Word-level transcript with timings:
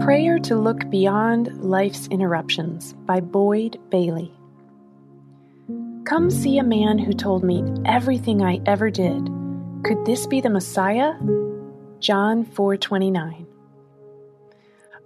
Prayer 0.00 0.38
to 0.38 0.56
Look 0.56 0.88
Beyond 0.90 1.62
Life's 1.62 2.06
Interruptions 2.06 2.94
by 3.04 3.20
Boyd 3.20 3.78
Bailey. 3.90 4.32
Come 6.04 6.30
see 6.30 6.58
a 6.58 6.62
man 6.62 6.98
who 6.98 7.12
told 7.12 7.42
me 7.42 7.64
everything 7.84 8.42
I 8.42 8.60
ever 8.64 8.90
did. 8.90 9.28
Could 9.84 10.04
this 10.06 10.26
be 10.26 10.40
the 10.40 10.50
Messiah? 10.50 11.14
John 11.98 12.44
4:29. 12.44 13.46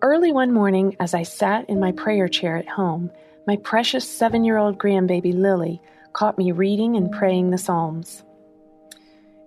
Early 0.02 0.30
one 0.30 0.52
morning 0.52 0.94
as 1.00 1.14
I 1.14 1.22
sat 1.22 1.68
in 1.68 1.80
my 1.80 1.92
prayer 1.92 2.28
chair 2.28 2.56
at 2.56 2.68
home, 2.68 3.10
my 3.46 3.56
precious 3.56 4.06
7-year-old 4.06 4.78
grandbaby 4.78 5.34
Lily 5.34 5.80
caught 6.12 6.38
me 6.38 6.52
reading 6.52 6.96
and 6.96 7.10
praying 7.10 7.50
the 7.50 7.58
Psalms. 7.58 8.22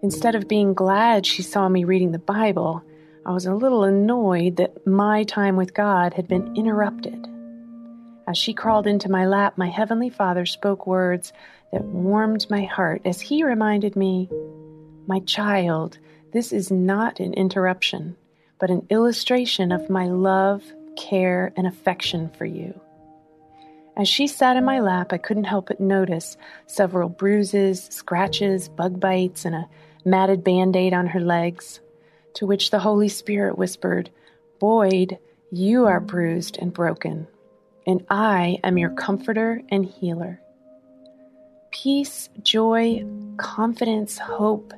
Instead 0.02 0.36
of 0.36 0.48
being 0.48 0.74
glad 0.74 1.26
she 1.26 1.44
saw 1.44 1.70
me 1.70 1.84
reading 1.84 2.12
the 2.12 2.20
Bible, 2.20 2.84
I 3.28 3.32
was 3.32 3.48
a 3.48 3.56
little 3.56 3.84
annoyed 3.84 4.58
that 4.58 4.86
my 4.86 5.24
time 5.24 5.56
with 5.56 5.74
God 5.74 6.14
had 6.14 6.28
been 6.28 6.56
interrupted. 6.56 7.28
As 8.28 8.38
she 8.38 8.54
crawled 8.54 8.86
into 8.86 9.10
my 9.10 9.26
lap, 9.26 9.58
my 9.58 9.68
Heavenly 9.68 10.12
Father 10.12 10.46
spoke 10.46 10.86
words 10.86 11.34
that 11.74 11.84
warmed 11.84 12.46
my 12.52 12.66
heart 12.66 13.02
as 13.04 13.20
He 13.20 13.44
reminded 13.44 13.96
me, 13.96 14.30
My 15.08 15.22
child, 15.22 15.98
this 16.34 16.54
is 16.54 16.70
not 16.70 17.20
an 17.20 17.34
interruption, 17.34 18.16
but 18.60 18.70
an 18.70 18.86
illustration 18.92 19.72
of 19.72 19.90
my 19.90 20.06
love, 20.06 20.62
care, 20.96 21.52
and 21.58 21.66
affection 21.66 22.30
for 22.38 22.46
you. 22.46 22.80
As 23.98 24.08
she 24.08 24.28
sat 24.28 24.56
in 24.56 24.66
my 24.66 24.82
lap, 24.82 25.12
I 25.12 25.18
couldn't 25.18 25.46
help 25.46 25.70
but 25.70 25.80
notice 25.80 26.38
several 26.68 27.10
bruises, 27.10 27.86
scratches, 27.86 28.70
bug 28.70 29.00
bites, 29.00 29.46
and 29.46 29.56
a 29.56 29.68
matted 30.04 30.44
band 30.44 30.76
aid 30.76 30.94
on 30.94 31.08
her 31.08 31.20
legs 31.20 31.80
to 32.36 32.46
which 32.46 32.70
the 32.70 32.80
Holy 32.80 33.10
Spirit 33.10 33.58
whispered, 33.58 34.10
Boyd, 34.60 35.18
you 35.52 35.86
are 35.86 36.00
bruised 36.00 36.58
and 36.58 36.74
broken, 36.74 37.28
and 37.86 38.06
I 38.10 38.60
am 38.64 38.78
your 38.78 38.92
comforter 38.92 39.62
and 39.70 39.86
healer. 39.86 40.42
Peace, 41.72 42.30
joy, 42.42 43.06
confidence, 43.38 44.18
hope, 44.18 44.74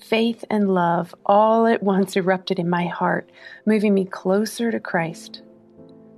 faith, 0.00 0.44
and 0.50 0.72
love 0.72 1.14
all 1.24 1.66
at 1.66 1.82
once 1.82 2.16
erupted 2.16 2.58
in 2.58 2.68
my 2.68 2.86
heart, 2.86 3.30
moving 3.64 3.94
me 3.94 4.04
closer 4.04 4.70
to 4.70 4.80
Christ. 4.80 5.42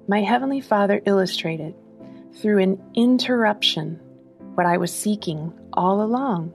My 0.06 0.22
Heavenly 0.22 0.60
Father 0.60 1.00
illustrated, 1.06 1.74
through 2.34 2.58
an 2.58 2.82
interruption, 2.94 4.00
what 4.54 4.66
I 4.66 4.76
was 4.76 4.92
seeking 4.92 5.52
all 5.72 6.02
along 6.02 6.52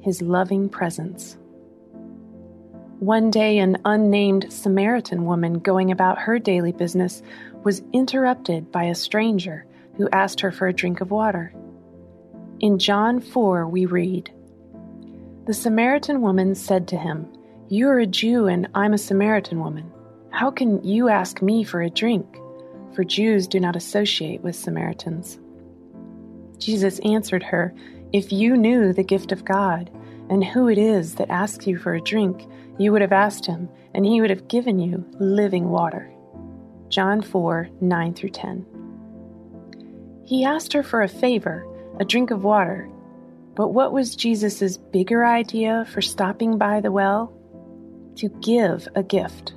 His 0.00 0.22
loving 0.22 0.68
presence. 0.68 1.36
One 3.02 3.32
day, 3.32 3.58
an 3.58 3.78
unnamed 3.84 4.52
Samaritan 4.52 5.24
woman 5.24 5.58
going 5.58 5.90
about 5.90 6.20
her 6.20 6.38
daily 6.38 6.70
business 6.70 7.20
was 7.64 7.82
interrupted 7.92 8.70
by 8.70 8.84
a 8.84 8.94
stranger 8.94 9.66
who 9.96 10.08
asked 10.10 10.38
her 10.38 10.52
for 10.52 10.68
a 10.68 10.72
drink 10.72 11.00
of 11.00 11.10
water. 11.10 11.52
In 12.60 12.78
John 12.78 13.18
4, 13.18 13.66
we 13.66 13.86
read 13.86 14.30
The 15.46 15.52
Samaritan 15.52 16.20
woman 16.20 16.54
said 16.54 16.86
to 16.86 16.96
him, 16.96 17.26
You 17.68 17.88
are 17.88 17.98
a 17.98 18.06
Jew 18.06 18.46
and 18.46 18.68
I'm 18.72 18.92
a 18.92 18.98
Samaritan 18.98 19.58
woman. 19.58 19.90
How 20.30 20.52
can 20.52 20.80
you 20.84 21.08
ask 21.08 21.42
me 21.42 21.64
for 21.64 21.82
a 21.82 21.90
drink? 21.90 22.38
For 22.94 23.02
Jews 23.02 23.48
do 23.48 23.58
not 23.58 23.74
associate 23.74 24.42
with 24.42 24.54
Samaritans. 24.54 25.40
Jesus 26.58 27.00
answered 27.00 27.42
her, 27.42 27.74
If 28.12 28.30
you 28.30 28.56
knew 28.56 28.92
the 28.92 29.02
gift 29.02 29.32
of 29.32 29.44
God, 29.44 29.90
and 30.32 30.42
who 30.42 30.66
it 30.66 30.78
is 30.78 31.16
that 31.16 31.28
asks 31.28 31.66
you 31.66 31.76
for 31.76 31.94
a 31.94 32.00
drink, 32.00 32.48
you 32.78 32.90
would 32.90 33.02
have 33.02 33.12
asked 33.12 33.44
him, 33.44 33.68
and 33.92 34.06
he 34.06 34.18
would 34.18 34.30
have 34.30 34.48
given 34.48 34.78
you 34.78 35.04
living 35.20 35.68
water. 35.68 36.10
John 36.88 37.20
4 37.20 37.68
9 37.82 38.14
through 38.14 38.30
10. 38.30 38.64
He 40.24 40.42
asked 40.42 40.72
her 40.72 40.82
for 40.82 41.02
a 41.02 41.08
favor, 41.08 41.66
a 42.00 42.06
drink 42.06 42.30
of 42.30 42.44
water. 42.44 42.88
But 43.54 43.74
what 43.74 43.92
was 43.92 44.16
Jesus' 44.16 44.78
bigger 44.78 45.22
idea 45.26 45.86
for 45.92 46.00
stopping 46.00 46.56
by 46.56 46.80
the 46.80 46.90
well? 46.90 47.30
To 48.16 48.30
give 48.40 48.88
a 48.94 49.02
gift. 49.02 49.52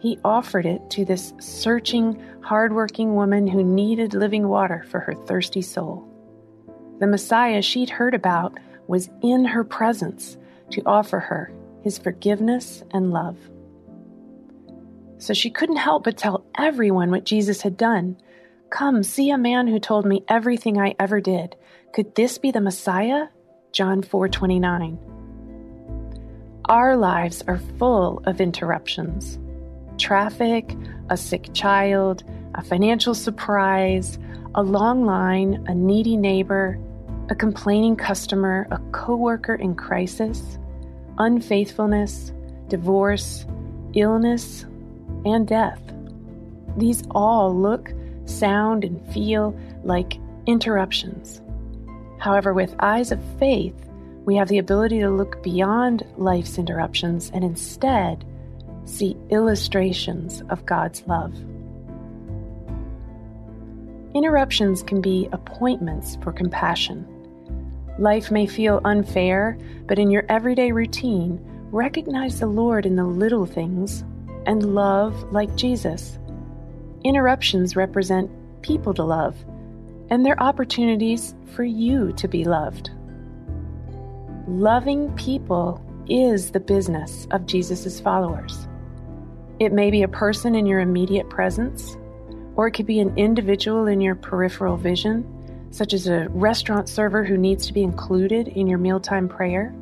He 0.00 0.18
offered 0.24 0.66
it 0.66 0.90
to 0.90 1.04
this 1.04 1.32
searching, 1.38 2.20
hardworking 2.42 3.14
woman 3.14 3.46
who 3.46 3.62
needed 3.62 4.14
living 4.14 4.48
water 4.48 4.84
for 4.88 4.98
her 4.98 5.14
thirsty 5.14 5.62
soul. 5.62 6.04
The 6.98 7.06
Messiah 7.06 7.62
she'd 7.62 7.90
heard 7.90 8.14
about 8.14 8.58
was 8.86 9.10
in 9.22 9.44
her 9.44 9.64
presence 9.64 10.36
to 10.70 10.82
offer 10.86 11.18
her 11.18 11.52
his 11.82 11.98
forgiveness 11.98 12.82
and 12.90 13.12
love. 13.12 13.36
So 15.18 15.32
she 15.32 15.50
couldn't 15.50 15.76
help 15.76 16.04
but 16.04 16.16
tell 16.16 16.44
everyone 16.58 17.10
what 17.10 17.24
Jesus 17.24 17.62
had 17.62 17.76
done. 17.76 18.16
Come, 18.70 19.02
see 19.02 19.30
a 19.30 19.38
man 19.38 19.68
who 19.68 19.78
told 19.78 20.04
me 20.04 20.24
everything 20.28 20.78
I 20.80 20.94
ever 20.98 21.20
did. 21.20 21.56
Could 21.92 22.14
this 22.14 22.38
be 22.38 22.50
the 22.50 22.60
Messiah? 22.60 23.28
John 23.72 24.02
4:29. 24.02 24.98
Our 26.68 26.96
lives 26.96 27.42
are 27.46 27.60
full 27.78 28.20
of 28.24 28.40
interruptions. 28.40 29.38
Traffic, 29.98 30.76
a 31.08 31.16
sick 31.16 31.50
child, 31.54 32.24
a 32.54 32.62
financial 32.62 33.14
surprise, 33.14 34.18
a 34.54 34.62
long 34.62 35.04
line, 35.04 35.64
a 35.68 35.74
needy 35.74 36.16
neighbor, 36.16 36.78
a 37.28 37.34
complaining 37.34 37.96
customer, 37.96 38.68
a 38.70 38.78
coworker 38.92 39.54
in 39.54 39.74
crisis, 39.74 40.58
unfaithfulness, 41.18 42.32
divorce, 42.68 43.44
illness, 43.94 44.64
and 45.24 45.46
death. 45.48 45.80
These 46.76 47.02
all 47.10 47.54
look, 47.54 47.92
sound, 48.26 48.84
and 48.84 49.04
feel 49.12 49.58
like 49.82 50.18
interruptions. 50.46 51.40
However, 52.18 52.52
with 52.52 52.74
eyes 52.78 53.12
of 53.12 53.20
faith, 53.38 53.74
we 54.24 54.36
have 54.36 54.48
the 54.48 54.58
ability 54.58 55.00
to 55.00 55.10
look 55.10 55.42
beyond 55.42 56.04
life's 56.16 56.58
interruptions 56.58 57.30
and 57.32 57.44
instead 57.44 58.24
see 58.84 59.16
illustrations 59.30 60.42
of 60.48 60.66
God's 60.66 61.02
love. 61.06 61.34
Interruptions 64.14 64.82
can 64.82 65.00
be 65.00 65.28
appointments 65.32 66.16
for 66.22 66.32
compassion. 66.32 67.06
Life 67.98 68.30
may 68.30 68.46
feel 68.46 68.80
unfair, 68.84 69.58
but 69.86 69.98
in 69.98 70.10
your 70.10 70.26
everyday 70.28 70.70
routine, 70.70 71.40
recognize 71.70 72.40
the 72.40 72.46
Lord 72.46 72.84
in 72.84 72.96
the 72.96 73.04
little 73.04 73.46
things 73.46 74.04
and 74.44 74.74
love 74.74 75.32
like 75.32 75.56
Jesus. 75.56 76.18
Interruptions 77.04 77.74
represent 77.74 78.30
people 78.60 78.92
to 78.94 79.02
love, 79.02 79.34
and 80.10 80.24
they're 80.24 80.42
opportunities 80.42 81.34
for 81.54 81.64
you 81.64 82.12
to 82.14 82.28
be 82.28 82.44
loved. 82.44 82.90
Loving 84.46 85.10
people 85.16 85.82
is 86.08 86.50
the 86.50 86.60
business 86.60 87.26
of 87.30 87.46
Jesus' 87.46 87.98
followers. 87.98 88.68
It 89.58 89.72
may 89.72 89.90
be 89.90 90.02
a 90.02 90.08
person 90.08 90.54
in 90.54 90.66
your 90.66 90.80
immediate 90.80 91.30
presence, 91.30 91.96
or 92.56 92.66
it 92.66 92.72
could 92.72 92.86
be 92.86 93.00
an 93.00 93.16
individual 93.16 93.86
in 93.86 94.02
your 94.02 94.14
peripheral 94.14 94.76
vision 94.76 95.32
such 95.70 95.92
as 95.92 96.06
a 96.06 96.28
restaurant 96.30 96.88
server 96.88 97.24
who 97.24 97.36
needs 97.36 97.66
to 97.66 97.72
be 97.72 97.82
included 97.82 98.48
in 98.48 98.66
your 98.66 98.78
mealtime 98.78 99.28
prayer, 99.28 99.74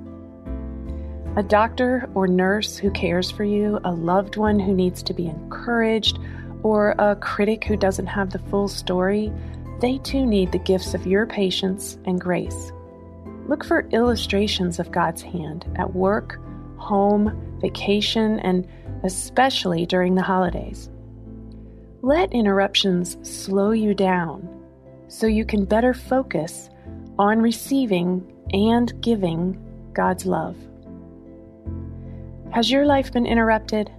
a 1.36 1.42
doctor 1.42 2.08
or 2.14 2.28
nurse 2.28 2.76
who 2.76 2.90
cares 2.92 3.30
for 3.30 3.42
you, 3.42 3.80
a 3.84 3.90
loved 3.90 4.36
one 4.36 4.58
who 4.60 4.72
needs 4.72 5.02
to 5.02 5.12
be 5.12 5.26
encouraged, 5.26 6.18
or 6.62 6.94
a 6.98 7.16
critic 7.16 7.64
who 7.64 7.76
doesn't 7.76 8.06
have 8.06 8.30
the 8.30 8.38
full 8.38 8.68
story, 8.68 9.32
they 9.80 9.98
too 9.98 10.24
need 10.24 10.52
the 10.52 10.58
gifts 10.58 10.94
of 10.94 11.06
your 11.06 11.26
patience 11.26 11.98
and 12.04 12.20
grace. 12.20 12.72
Look 13.48 13.64
for 13.64 13.88
illustrations 13.90 14.78
of 14.78 14.92
God's 14.92 15.22
hand 15.22 15.66
at 15.76 15.92
work, 15.92 16.38
home, 16.76 17.58
vacation, 17.60 18.38
and 18.40 18.66
especially 19.02 19.86
during 19.86 20.14
the 20.14 20.22
holidays. 20.22 20.88
Let 22.00 22.32
interruptions 22.32 23.16
slow 23.28 23.72
you 23.72 23.92
down 23.92 24.48
so 25.14 25.28
you 25.28 25.44
can 25.44 25.64
better 25.64 25.94
focus 25.94 26.70
on 27.20 27.40
receiving 27.40 28.26
and 28.52 29.00
giving 29.00 29.56
God's 29.92 30.26
love. 30.26 30.56
Has 32.50 32.68
your 32.68 32.84
life 32.84 33.12
been 33.12 33.24
interrupted? 33.24 33.92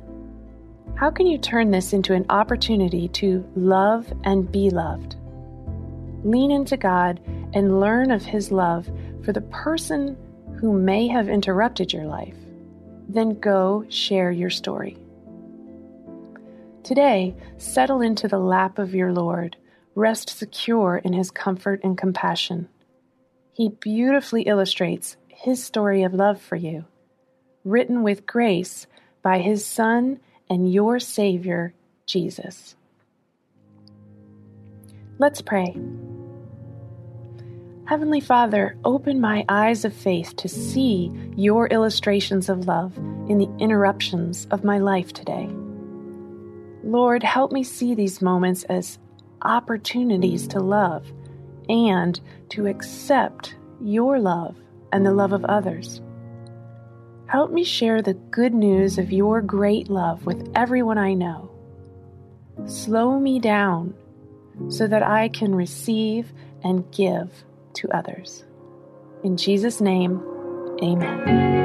How 0.96 1.10
can 1.10 1.26
you 1.26 1.38
turn 1.38 1.72
this 1.72 1.94
into 1.94 2.14
an 2.14 2.26
opportunity 2.30 3.08
to 3.10 3.50
love 3.56 4.12
and 4.26 4.52
be 4.52 4.70
loved? 4.70 5.16
Lean 6.26 6.52
into 6.52 6.76
God 6.76 7.22
and 7.54 7.80
learn 7.80 8.12
of 8.12 8.24
His 8.24 8.52
love 8.52 8.90
for 9.24 9.32
the 9.32 9.42
person 9.42 10.18
who 10.60 10.74
may 10.74 11.08
have 11.08 11.30
interrupted 11.30 11.94
your 11.94 12.06
life. 12.06 12.36
Then 13.08 13.40
go 13.40 13.86
share 13.88 14.32
your 14.32 14.50
story. 14.50 14.98
Today, 16.84 17.36
settle 17.58 18.02
into 18.02 18.28
the 18.28 18.38
lap 18.38 18.80
of 18.80 18.94
your 18.94 19.14
Lord 19.14 19.56
rest 19.96 20.30
secure 20.30 20.98
in 20.98 21.14
his 21.14 21.32
comfort 21.32 21.80
and 21.84 21.98
compassion. 21.98 22.68
He 23.54 23.70
beautifully 23.70 24.44
illustrates 24.44 25.16
his 25.30 25.64
story 25.64 26.04
of 26.04 26.14
love 26.14 26.42
for 26.42 26.58
you, 26.58 26.86
written 27.64 28.04
with 28.04 28.26
grace 28.26 28.86
by 29.22 29.40
his 29.40 29.66
Son 29.66 30.20
and 30.50 30.72
your 30.72 31.00
Savior, 31.00 31.74
Jesus. 32.06 32.76
Let's 35.18 35.42
pray. 35.42 35.76
Heavenly 37.86 38.20
Father, 38.20 38.76
open 38.84 39.22
my 39.22 39.46
eyes 39.48 39.86
of 39.86 39.94
faith 39.94 40.36
to 40.38 40.50
see 40.50 41.12
your 41.36 41.68
illustrations 41.68 42.50
of 42.50 42.68
love 42.68 42.98
in 42.98 43.38
the 43.38 43.50
interruptions 43.60 44.48
of 44.52 44.64
my 44.64 44.80
life 44.80 45.14
today. 45.14 45.48
Lord, 46.84 47.24
help 47.24 47.52
me 47.52 47.64
see 47.64 47.96
these 47.96 48.22
moments 48.22 48.64
as 48.64 48.98
opportunities 49.46 50.48
to 50.50 50.60
love 50.60 51.12
and 51.70 52.20
to 52.50 52.68
accept 52.68 53.56
your 53.82 54.20
love 54.20 54.58
and 54.92 55.06
the 55.06 55.14
love 55.14 55.34
of 55.34 55.46
others. 55.46 56.02
Help 57.28 57.52
me 57.52 57.64
share 57.64 58.02
the 58.02 58.14
good 58.14 58.54
news 58.54 58.98
of 58.98 59.12
your 59.12 59.42
great 59.42 59.90
love 59.90 60.26
with 60.26 60.52
everyone 60.56 60.98
I 60.98 61.14
know. 61.14 61.50
Slow 62.66 63.20
me 63.20 63.40
down 63.40 63.96
so 64.70 64.88
that 64.88 65.04
I 65.04 65.30
can 65.30 65.54
receive 65.54 66.32
and 66.64 66.90
give 66.92 67.44
to 67.74 67.90
others. 67.92 68.46
In 69.24 69.38
Jesus' 69.38 69.82
name, 69.82 70.22
amen. 70.82 71.65